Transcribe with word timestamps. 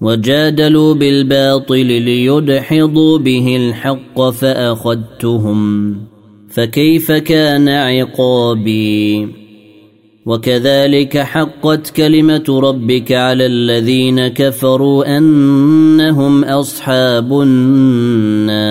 وجادلوا 0.00 0.94
بالباطل 0.94 1.86
ليدحضوا 1.86 3.18
به 3.18 3.56
الحق 3.56 4.30
فأخذتهم 4.30 5.96
فكيف 6.50 7.12
كان 7.12 7.68
عقابي؟ 7.68 9.28
وكذلك 10.26 11.18
حقت 11.18 11.90
كلمة 11.90 12.44
ربك 12.48 13.12
على 13.12 13.46
الذين 13.46 14.28
كفروا 14.28 15.18
أنهم 15.18 16.44
أصحاب 16.44 17.40
النار. 17.40 18.70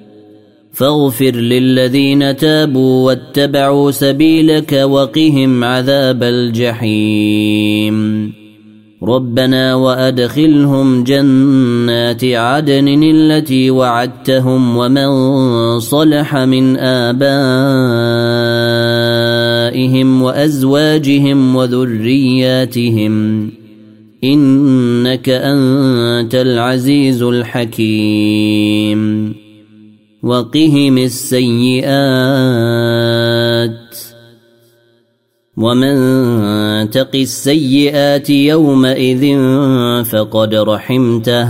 فاغفر 0.81 1.31
للذين 1.31 2.37
تابوا 2.37 3.05
واتبعوا 3.05 3.91
سبيلك 3.91 4.81
وقهم 4.83 5.63
عذاب 5.63 6.23
الجحيم. 6.23 8.31
ربنا 9.03 9.75
وأدخلهم 9.75 11.03
جنات 11.03 12.25
عدن 12.25 13.03
التي 13.03 13.71
وعدتهم 13.71 14.77
ومن 14.77 15.09
صلح 15.79 16.37
من 16.37 16.77
آبائهم 16.77 17.21
وأزواجهم 20.21 21.55
وذرياتهم. 21.55 23.49
إنك 24.23 25.29
أنت 25.29 26.35
العزيز 26.35 27.23
الحكيم. 27.23 29.40
وقهم 30.23 30.97
السيئات 30.97 31.91
ومن 35.57 35.95
تق 36.89 37.15
السيئات 37.15 38.29
يومئذ 38.29 39.37
فقد 40.05 40.55
رحمته 40.55 41.49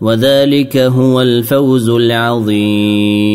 وذلك 0.00 0.76
هو 0.76 1.20
الفوز 1.20 1.88
العظيم 1.88 3.34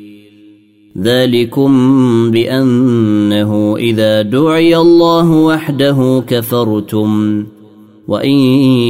ذلكم 0.97 1.71
بأنه 2.31 3.77
إذا 3.77 4.21
دعي 4.21 4.77
الله 4.77 5.31
وحده 5.31 6.23
كفرتم 6.27 7.43
وإن 8.07 8.35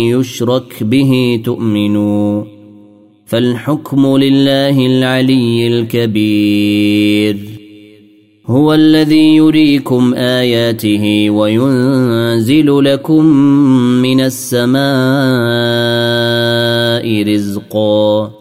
يشرك 0.10 0.84
به 0.84 1.42
تؤمنوا 1.46 2.44
فالحكم 3.26 4.18
لله 4.18 4.86
العلي 4.86 5.68
الكبير 5.68 7.38
هو 8.48 8.74
الذي 8.74 9.36
يريكم 9.36 10.14
آياته 10.14 11.30
وينزل 11.30 12.84
لكم 12.84 13.26
من 14.02 14.22
السماء 14.22 14.82
رزقا 17.34 18.41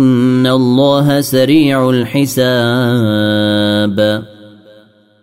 الله 0.55 1.21
سريع 1.21 1.89
الحساب. 1.89 2.41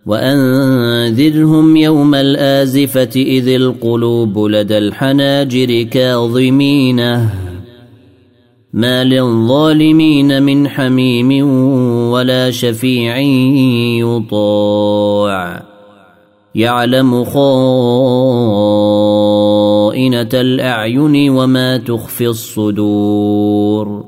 وأنذرهم 0.07 1.77
يوم 1.77 2.15
الآزفة 2.15 3.11
إذ 3.17 3.49
القلوب 3.49 4.39
لدى 4.39 4.79
الحناجر 4.79 5.83
كاظمينه 5.83 7.31
ما 8.73 9.05
للظالمين 9.05 10.43
من 10.43 10.69
حميم 10.69 11.49
ولا 12.11 12.51
شفيع 12.51 13.19
يطاع. 13.99 15.63
يعلم 16.55 17.25
خائنة 17.25 17.39
الأعين 20.35 21.31
وما 21.31 21.77
تخفي 21.77 22.27
الصدور. 22.27 24.08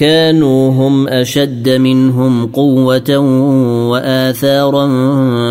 كانوا 0.00 0.70
هم 0.70 1.08
أشد 1.08 1.68
منهم 1.68 2.46
قوة 2.46 3.18
وآثارا 3.90 4.86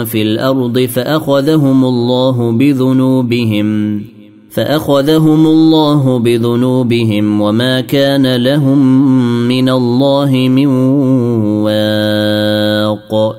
في 0.03 0.21
الأرض 0.21 0.79
فأخذهم 0.79 1.85
الله 1.85 2.51
بذنوبهم 2.51 4.01
فأخذهم 4.51 5.47
الله 5.47 6.19
بذنوبهم 6.19 7.41
وما 7.41 7.81
كان 7.81 8.35
لهم 8.35 9.07
من 9.47 9.69
الله 9.69 10.31
من 10.31 10.67
واق. 11.63 13.38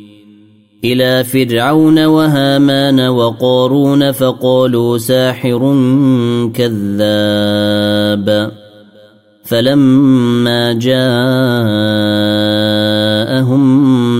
إلى 0.83 1.23
فرعون 1.23 2.05
وهامان 2.05 2.99
وقارون 2.99 4.11
فقالوا 4.11 4.97
ساحر 4.97 5.59
كذاب. 6.53 8.51
فلما 9.43 10.73
جاءهم 10.73 11.05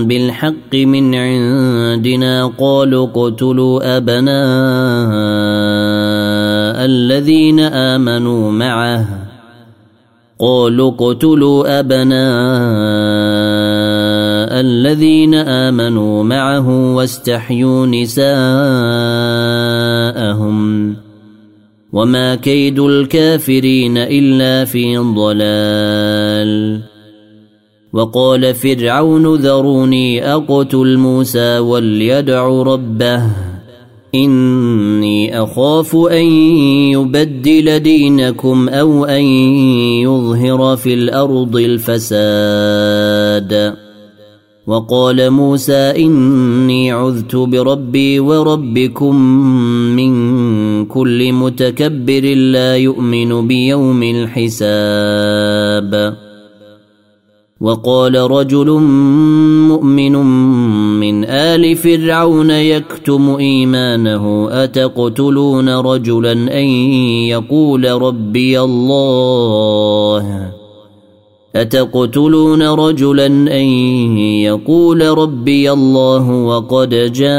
بالحق 0.06 0.74
من 0.74 1.14
عندنا 1.14 2.52
قالوا 2.58 3.06
اقتلوا 3.06 3.96
أبناء 3.96 4.32
الذين 6.84 7.60
آمنوا 7.60 8.50
معه. 8.50 9.06
قالوا 10.38 10.92
اقتلوا 10.92 11.78
أبناء 11.78 13.81
الذين 14.50 15.34
آمنوا 15.34 16.24
معه 16.24 16.94
واستحيوا 16.94 17.86
نساءهم 17.86 18.32
وما 21.92 22.34
كيد 22.34 22.78
الكافرين 22.78 23.98
إلا 23.98 24.64
في 24.64 24.96
ضلال. 24.98 26.80
وقال 27.92 28.54
فرعون 28.54 29.34
ذروني 29.34 30.32
أقتل 30.34 30.96
موسى 30.96 31.58
وليدع 31.58 32.48
ربه 32.48 33.22
إني 34.14 35.42
أخاف 35.42 35.96
أن 35.96 36.24
يبدل 36.92 37.80
دينكم 37.80 38.68
أو 38.68 39.04
أن 39.04 39.22
يظهر 40.02 40.76
في 40.76 40.94
الأرض 40.94 41.56
الفساد. 41.56 43.02
وقال 44.66 45.30
موسى 45.30 45.92
إني 45.96 46.92
عذت 46.92 47.36
بربي 47.36 48.20
وربكم 48.20 49.16
من 49.96 50.12
كل 50.84 51.32
متكبر 51.32 52.34
لا 52.34 52.76
يؤمن 52.76 53.48
بيوم 53.48 54.02
الحساب. 54.02 55.92
وقال 57.60 58.30
رجل 58.30 58.70
مؤمن 59.68 60.12
من 61.00 61.24
آل 61.24 61.76
فرعون 61.76 62.50
يكتم 62.50 63.36
إيمانه 63.38 64.48
أتقتلون 64.50 65.68
رجلا 65.68 66.32
أن 66.32 66.66
يقول 67.30 68.02
ربي 68.02 68.60
الله؟ 68.60 70.61
أتقتلون 71.56 72.62
رجلا 72.62 73.26
أن 73.26 73.66
يقول 74.48 75.02
ربي 75.18 75.72
الله 75.72 76.30
وقد 76.30 76.88
جاءكم 77.12 77.34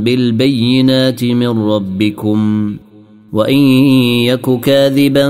بالبينات 0.00 1.24
من 1.24 1.48
ربكم 1.48 2.70
وإن 3.32 3.58
يك 4.28 4.60
كاذبا 4.60 5.28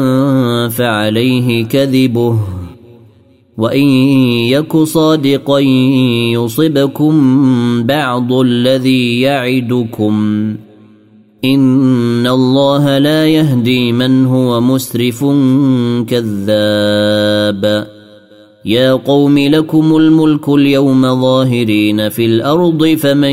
فعليه 0.68 1.64
كذبه 1.64 2.38
وإن 3.58 3.88
يك 4.54 4.76
صادقا 4.76 5.58
يصبكم 6.32 7.14
بعض 7.82 8.32
الذي 8.32 9.20
يعدكم 9.20 10.14
إن 11.44 11.60
الله 12.28 12.98
لا 12.98 13.26
يهدي 13.26 13.92
من 13.92 14.26
هو 14.26 14.60
مسرف 14.60 15.24
كذاب. 16.08 17.86
يا 18.64 18.92
قوم 18.92 19.38
لكم 19.38 19.96
الملك 19.96 20.48
اليوم 20.48 21.20
ظاهرين 21.20 22.08
في 22.08 22.26
الأرض 22.26 22.96
فمن 23.00 23.32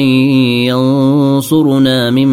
ينصرنا 0.69 2.11
من 2.11 2.29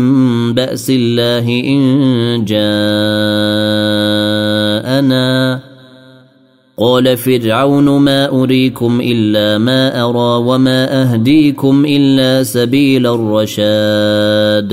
باس 0.55 0.91
الله 0.91 1.49
ان 1.49 2.45
جاءنا 2.45 2.81
قال 6.79 7.17
فرعون 7.17 7.85
ما 7.85 8.29
اريكم 8.29 9.01
الا 9.01 9.59
ما 9.59 10.05
ارى 10.05 10.45
وما 10.47 11.03
اهديكم 11.03 11.85
الا 11.87 12.43
سبيل 12.43 13.07
الرشاد. 13.07 14.73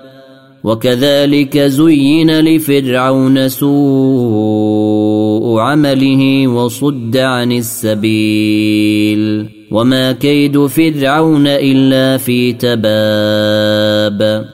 وكذلك 0.63 1.57
زين 1.57 2.39
لفرعون 2.39 3.49
سوء 3.49 4.91
عمله 5.59 6.47
وصد 6.47 7.17
عن 7.17 7.51
السبيل 7.51 9.49
وما 9.71 10.11
كيد 10.11 10.65
فرعون 10.65 11.47
إلا 11.47 12.17
في 12.17 12.53
تباب 12.53 14.45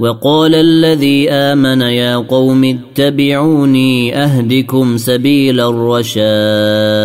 وقال 0.00 0.54
الذي 0.54 1.30
آمن 1.30 1.80
يا 1.80 2.16
قوم 2.16 2.64
اتبعوني 2.64 4.16
أهدكم 4.16 4.96
سبيل 4.96 5.60
الرشاد 5.60 7.04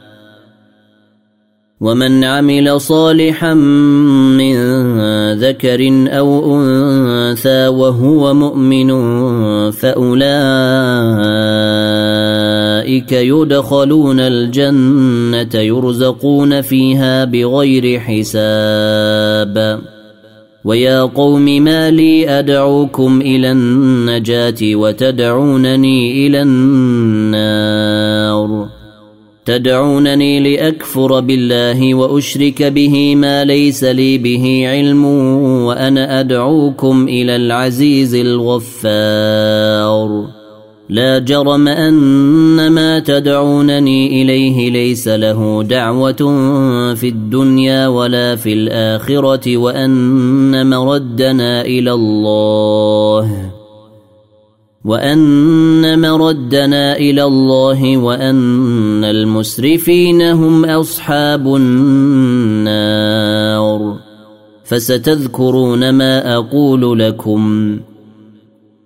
ومن 1.81 2.23
عمل 2.23 2.81
صالحا 2.81 3.53
من 3.53 4.55
ذكر 5.33 6.07
أو 6.07 6.55
أنثى 6.55 7.67
وهو 7.67 8.33
مؤمن 8.33 8.91
فأولئك 9.71 10.21
يدخلون 13.11 14.19
الجنة 14.19 15.55
يرزقون 15.55 16.61
فيها 16.61 17.25
بغير 17.25 17.99
حساب. 17.99 19.79
ويا 20.65 21.01
قوم 21.01 21.45
ما 21.45 21.91
لي 21.91 22.29
أدعوكم 22.39 23.21
إلى 23.21 23.51
النجاة 23.51 24.75
وتدعونني 24.75 26.27
إلى 26.27 26.41
النار. 26.41 27.81
تدعونني 29.45 30.39
لأكفر 30.39 31.19
بالله 31.19 31.95
وأشرك 31.95 32.63
به 32.63 33.15
ما 33.15 33.43
ليس 33.43 33.83
لي 33.83 34.17
به 34.17 34.63
علم 34.67 35.05
وأنا 35.65 36.19
أدعوكم 36.19 37.07
إلى 37.07 37.35
العزيز 37.35 38.15
الغفار. 38.15 38.81
لا 40.89 41.19
جرم 41.19 41.67
أن 41.67 42.71
ما 42.71 42.99
تدعونني 42.99 44.21
إليه 44.21 44.69
ليس 44.69 45.07
له 45.07 45.63
دعوة 45.63 46.21
في 46.93 47.07
الدنيا 47.07 47.87
ولا 47.87 48.35
في 48.35 48.53
الآخرة 48.53 49.57
وأن 49.57 50.69
مردنا 50.69 51.61
إلى 51.61 51.91
الله. 51.93 53.50
وان 54.85 55.99
مردنا 55.99 56.97
إلى 56.97 57.23
الله 57.23 57.97
وان 57.97 59.03
المسرفين 59.03 60.21
هم 60.21 60.65
اصحاب 60.65 61.55
النار 61.55 63.01
فستذكرون 64.63 65.89
ما 65.89 66.35
أقول 66.35 66.99
لكم 66.99 67.79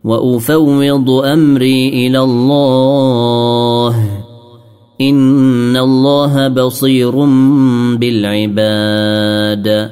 وافوض 0.03 1.09
امري 1.09 1.89
إلى 2.07 2.19
الله 2.19 3.95
ان 5.01 5.77
الله 5.77 6.47
بصير 6.47 7.25
بالعباد 7.95 9.91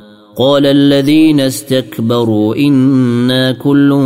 قال 0.41 0.65
الذين 0.65 1.39
استكبروا 1.39 2.55
إنا 2.55 3.51
كل 3.51 3.99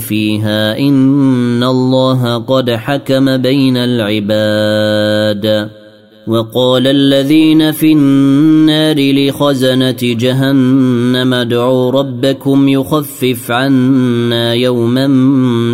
فيها 0.00 0.78
إن 0.78 1.64
الله 1.64 2.38
قد 2.38 2.70
حكم 2.70 3.36
بين 3.36 3.76
العباد. 3.76 5.70
وقال 6.26 6.86
الذين 6.86 7.72
في 7.72 7.92
النار 7.92 9.12
لخزنة 9.12 9.96
جهنم 10.02 11.34
ادعوا 11.34 11.90
ربكم 11.90 12.68
يخفف 12.68 13.50
عنا 13.50 14.54
يوما 14.54 15.06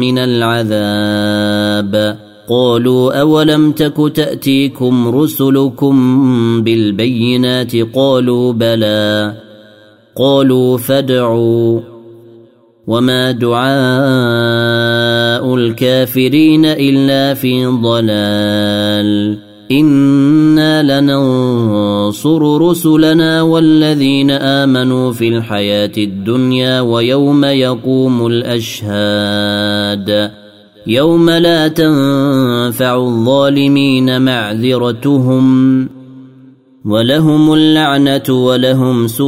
من 0.01 0.19
العذاب. 0.19 2.17
قالوا 2.49 3.21
أولم 3.21 3.73
تك 3.73 4.13
تأتيكم 4.15 5.09
رسلكم 5.09 5.97
بالبينات؟ 6.63 7.77
قالوا 7.95 8.53
بلى. 8.53 9.46
قالوا 10.17 10.79
فادعوا. 10.79 11.81
وما 12.87 13.31
دعاء 13.31 13.65
الكافرين 15.55 16.65
إلا 16.65 17.35
في 17.35 17.67
ضلال. 17.67 19.39
إنا 19.71 21.01
لننصر 21.01 22.69
رسلنا 22.69 23.43
والذين 23.43 24.31
آمنوا 24.31 25.13
في 25.13 25.29
الحياة 25.29 25.93
الدنيا 25.99 26.81
ويوم 26.81 27.45
يقوم 27.45 28.27
الأشهاد. 28.27 30.31
يوم 30.87 31.31
لا 31.31 31.69
تنفع 31.69 32.97
الظالمين 32.97 34.23
معذرتهم. 34.23 35.96
ولهم 36.87 37.43
اللعنة 37.53 38.23
ولهم 38.31 39.07
سوء 39.07 39.27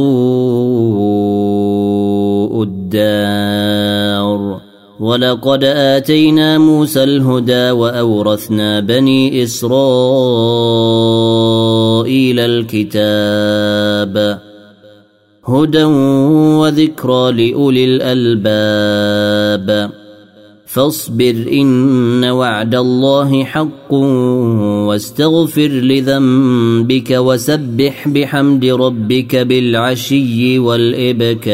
الدار. 2.63 4.59
ولقد 4.99 5.63
آتينا 5.63 6.57
موسى 6.57 7.03
الهدى 7.03 7.71
وأورثنا 7.71 8.79
بني 8.79 9.43
إسرائيل 9.43 9.69
الكتاب 12.39 14.39
هدى 15.45 15.83
وذكرى 15.83 17.31
لأولي 17.31 17.85
الألباب. 17.85 19.98
فاصبر 20.71 21.35
إن 21.51 22.23
وعد 22.23 22.75
الله 22.75 23.43
حق 23.43 23.93
واستغفر 24.87 25.67
لذنبك 25.67 27.11
وسبح 27.11 28.07
بحمد 28.07 28.65
ربك 28.65 29.35
بالعشي 29.35 30.59
والإبكار. 30.59 31.49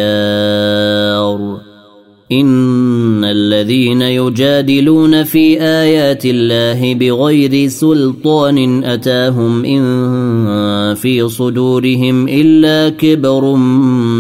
إن 2.32 3.24
الذين 3.24 4.02
يجادلون 4.02 5.24
في 5.24 5.62
آيات 5.62 6.26
الله 6.26 6.94
بغير 6.94 7.68
سلطان 7.68 8.84
أتاهم 8.84 9.66
إن 9.66 10.96
في 10.96 11.30
صدورهم 11.30 12.28
إلا 12.28 12.90
كبر 12.90 13.56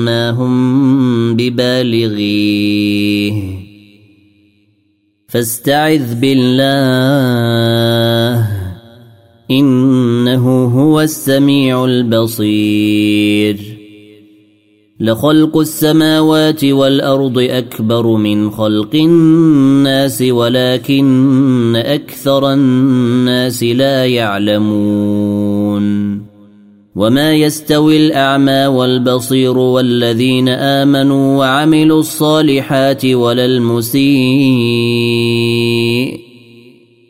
ما 0.05 0.29
هم 0.29 1.35
ببالغيه. 1.35 2.75
فاستعذ 5.36 6.15
بالله. 6.15 6.65
إنه 9.51 10.65
هو 10.65 11.01
السميع 11.01 11.86
البصير. 11.86 13.60
لخلق 15.00 15.58
السماوات 15.58 16.65
والأرض 16.65 17.39
أكبر 17.39 18.08
من 18.08 18.50
خلق 18.50 18.96
الناس 18.96 20.22
ولكن 20.22 21.75
أكثر 21.75 22.54
الناس 22.54 23.63
لا 23.63 24.06
يعلمون. 24.06 25.56
وما 26.95 27.33
يستوي 27.33 27.97
الاعمى 27.97 28.65
والبصير 28.65 29.57
والذين 29.57 30.49
امنوا 30.49 31.37
وعملوا 31.37 31.99
الصالحات 31.99 33.05
ولا 33.05 33.45
المسيء 33.45 34.05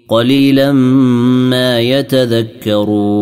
قليلا 0.10 0.72
ما 1.52 1.80
يتذكرون 1.80 3.16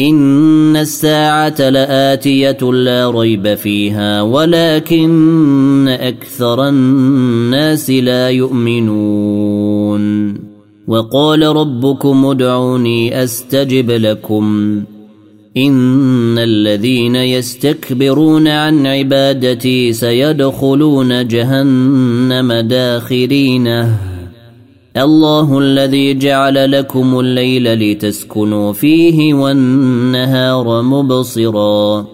ان 0.00 0.76
الساعة 0.76 1.70
لاتيه 1.70 2.72
لا 2.72 3.10
ريب 3.10 3.54
فيها 3.54 4.22
ولكن 4.22 5.88
أكثر 5.88 6.68
الناس 6.68 7.90
لا 7.90 8.30
يؤمنون 8.30 10.04
وقال 10.88 11.42
ربكم 11.42 12.26
ادعوني 12.26 13.22
أستجب 13.22 13.90
لكم. 13.90 14.82
إن 15.56 16.38
الذين 16.38 17.16
يستكبرون 17.16 18.48
عن 18.48 18.86
عبادتي 18.86 19.92
سيدخلون 19.92 21.26
جهنم 21.26 22.52
داخرينه 22.52 23.98
الله 24.96 25.58
الذي 25.58 26.14
جعل 26.14 26.72
لكم 26.72 27.20
الليل 27.20 27.74
لتسكنوا 27.74 28.72
فيه 28.72 29.34
والنهار 29.34 30.82
مبصرا. 30.82 32.13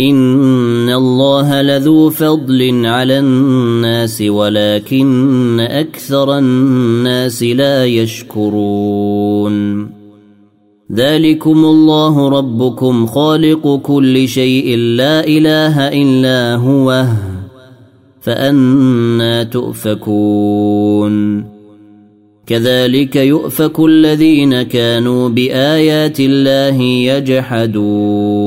ان 0.00 0.88
الله 0.88 1.62
لذو 1.62 2.10
فضل 2.10 2.86
على 2.86 3.18
الناس 3.18 4.22
ولكن 4.22 5.60
أكثر 5.60 6.38
الناس 6.38 7.42
لا 7.42 7.84
يشكرون. 7.84 9.86
ذلكم 10.92 11.64
الله 11.64 12.28
ربكم 12.28 13.06
خالق 13.06 13.76
كل 13.76 14.28
شيء 14.28 14.76
لا 14.76 15.26
اله 15.26 15.88
الا 15.88 16.54
هو 16.54 17.06
فانا 18.20 19.42
تؤفكون. 19.42 21.44
كذلك 22.46 23.16
يؤفك 23.16 23.80
الذين 23.80 24.62
كانوا 24.62 25.28
بايات 25.28 26.20
الله 26.20 26.82
يجحدون. 26.82 28.46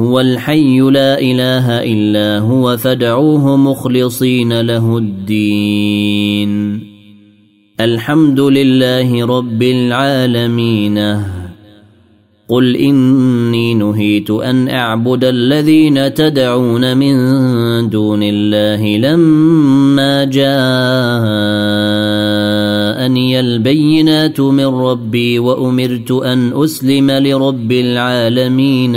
هو 0.00 0.20
الحي 0.20 0.80
لا 0.80 1.20
إله 1.20 1.82
إلا 1.82 2.38
هو 2.38 2.76
فادعوه 2.76 3.56
مخلصين 3.56 4.60
له 4.60 4.98
الدين. 4.98 6.80
الحمد 7.80 8.40
لله 8.40 9.26
رب 9.26 9.62
العالمين. 9.62 11.20
قل 12.48 12.76
إني 12.76 13.74
نهيت 13.74 14.30
أن 14.30 14.68
أعبد 14.68 15.24
الذين 15.24 16.14
تدعون 16.14 16.96
من 16.96 17.14
دون 17.90 18.20
الله 18.22 18.96
لما 18.96 20.24
جاءني 20.24 20.50
البينات 23.40 24.40
من 24.40 24.66
ربي 24.66 25.38
وأمرت 25.38 26.10
أن 26.10 26.52
أسلم 26.62 27.10
لرب 27.10 27.72
العالمين. 27.72 28.96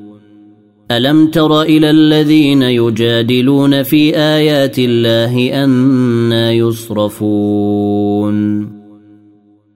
ألم 0.97 1.27
تر 1.27 1.61
إلى 1.61 1.89
الذين 1.89 2.61
يجادلون 2.61 3.83
في 3.83 4.17
آيات 4.17 4.79
الله 4.79 5.63
أنا 5.63 6.51
يصرفون؟ 6.51 8.41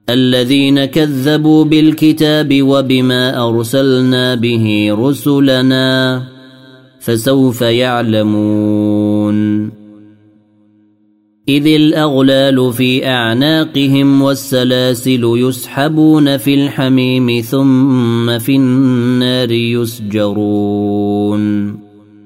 الذين 0.09 0.85
كذبوا 0.85 1.63
بالكتاب 1.63 2.61
وبما 2.61 3.47
أرسلنا 3.47 4.35
به 4.35 4.87
رسلنا 4.91 6.23
فسوف 6.99 7.61
يعلمون. 7.61 9.35
إذ 11.49 11.67
الأغلال 11.67 12.73
في 12.73 13.07
أعناقهم 13.07 14.21
والسلاسل 14.21 15.21
يسحبون 15.23 16.37
في 16.37 16.53
الحميم 16.53 17.41
ثم 17.41 18.39
في 18.39 18.55
النار 18.55 19.51
يسجرون. 19.51 20.95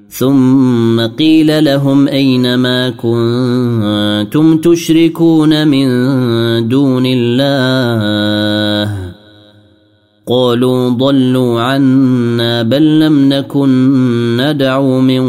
ثم 0.08 1.00
قيل 1.00 1.64
لهم 1.64 2.08
أين 2.08 2.54
ما 2.54 2.90
كنتم 2.90 4.58
تشركون 4.58 5.68
من 5.68 5.88
دون 6.68 7.06
الله؟ 7.06 8.96
قالوا 10.28 10.90
ضلوا 10.90 11.60
عنا 11.60 12.62
بل 12.62 13.00
لم 13.00 13.28
نكن 13.28 13.70
ندعو 14.36 15.00
من 15.00 15.22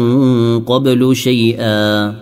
قبل 0.60 1.16
شيئا. 1.16 2.21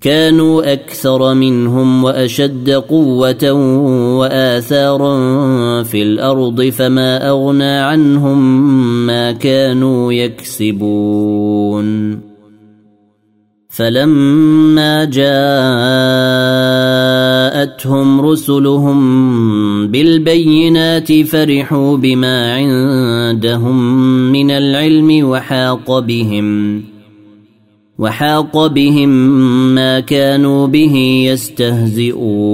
كانوا 0.00 0.72
أكثر 0.72 1.34
منهم 1.34 2.04
وأشد 2.04 2.70
قوة 2.70 3.52
وآثارا 4.18 5.12
في 5.82 6.02
الأرض 6.02 6.62
فما 6.62 7.28
أغنى 7.30 7.78
عنهم 7.78 8.66
ما 9.06 9.32
كانوا 9.32 10.12
يكسبون. 10.12 11.88
فلما 13.68 15.04
جاءتهم 17.84 18.20
رسلهم 18.20 18.98
بالبينات 19.86 21.22
فرحوا 21.22 21.96
بما 21.96 22.54
عندهم 22.54 24.02
من 24.32 24.50
العلم 24.50 25.28
وحاق 25.28 25.98
بهم. 25.98 26.82
وحاق 27.98 28.66
بهم 28.66 29.08
ما 29.74 30.00
كانوا 30.00 30.66
به 30.66 31.24
يستهزئون. 31.32 32.48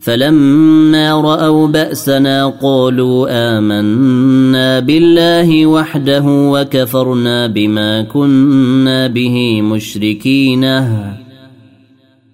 فلما 0.00 1.20
رأوا 1.20 1.66
بأسنا 1.66 2.46
قالوا 2.62 3.26
آمنا 3.30 4.80
بالله 4.80 5.66
وحده 5.66 6.24
وكفرنا 6.26 7.46
بما 7.46 8.02
كنا 8.02 9.06
به 9.06 9.62
مشركين. 9.62 10.82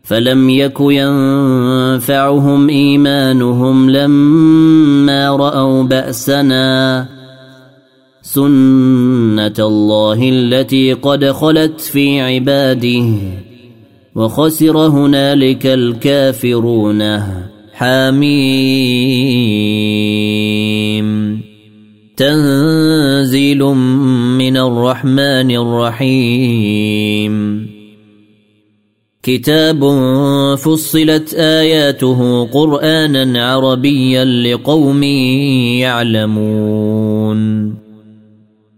فلم 0.03 0.51
يك 0.51 0.81
ينفعهم 0.81 2.69
إيمانهم 2.69 3.91
لما 3.91 5.31
رأوا 5.31 5.83
بأسنا. 5.83 7.16
سنه 8.37 9.55
الله 9.59 10.29
التي 10.29 10.93
قد 10.93 11.25
خلت 11.25 11.81
في 11.81 12.21
عباده 12.21 13.05
وخسر 14.15 14.79
هنالك 14.79 15.67
الكافرون 15.67 17.23
حاميم 17.73 18.27
تنزيل 22.17 23.63
من 24.39 24.57
الرحمن 24.57 25.51
الرحيم 25.51 27.37
كتاب 29.23 29.85
فصلت 30.59 31.35
اياته 31.35 32.47
قرانا 32.47 33.53
عربيا 33.53 34.25
لقوم 34.25 35.03
يعلمون 35.83 37.86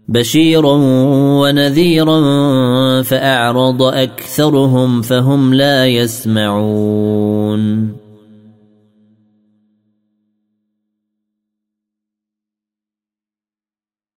بشيرا 0.09 0.73
ونذيرا 1.41 2.21
فأعرض 3.01 3.81
أكثرهم 3.81 5.01
فهم 5.01 5.53
لا 5.53 5.85
يسمعون 5.85 7.59